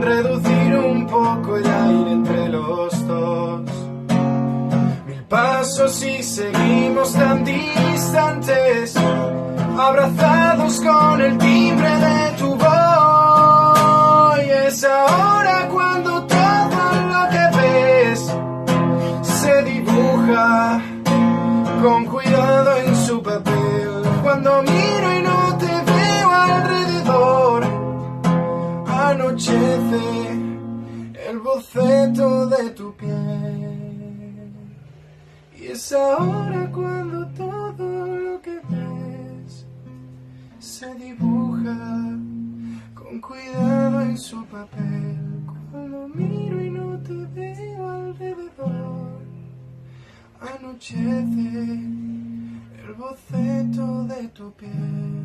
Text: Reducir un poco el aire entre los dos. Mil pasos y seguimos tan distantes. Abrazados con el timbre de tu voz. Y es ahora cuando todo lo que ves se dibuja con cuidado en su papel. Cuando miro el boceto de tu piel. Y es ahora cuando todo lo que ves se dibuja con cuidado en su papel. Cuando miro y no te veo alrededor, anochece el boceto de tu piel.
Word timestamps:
Reducir 0.00 0.76
un 0.76 1.06
poco 1.06 1.56
el 1.56 1.66
aire 1.66 2.12
entre 2.12 2.48
los 2.48 3.06
dos. 3.06 3.62
Mil 5.06 5.22
pasos 5.28 6.02
y 6.02 6.22
seguimos 6.22 7.12
tan 7.12 7.44
distantes. 7.44 8.94
Abrazados 9.78 10.80
con 10.80 11.20
el 11.20 11.38
timbre 11.38 11.88
de 11.88 12.32
tu 12.38 12.54
voz. 12.54 14.38
Y 14.46 14.50
es 14.50 14.84
ahora 14.84 15.68
cuando 15.72 16.26
todo 16.26 16.82
lo 17.12 17.28
que 17.30 17.44
ves 17.58 18.32
se 19.22 19.62
dibuja 19.62 20.80
con 21.82 22.04
cuidado 22.06 22.76
en 22.76 22.96
su 22.96 23.22
papel. 23.22 24.02
Cuando 24.22 24.62
miro 24.62 24.75
el 31.28 31.38
boceto 31.38 32.46
de 32.46 32.70
tu 32.70 32.94
piel. 32.94 34.52
Y 35.58 35.66
es 35.66 35.92
ahora 35.92 36.70
cuando 36.72 37.26
todo 37.28 38.16
lo 38.16 38.40
que 38.40 38.60
ves 38.68 39.66
se 40.58 40.94
dibuja 40.94 41.76
con 42.94 43.20
cuidado 43.20 44.00
en 44.02 44.16
su 44.16 44.44
papel. 44.46 45.18
Cuando 45.70 46.08
miro 46.08 46.62
y 46.62 46.70
no 46.70 46.98
te 47.00 47.14
veo 47.34 47.90
alrededor, 47.90 49.20
anochece 50.40 51.48
el 52.84 52.94
boceto 52.96 54.04
de 54.04 54.28
tu 54.28 54.52
piel. 54.52 55.15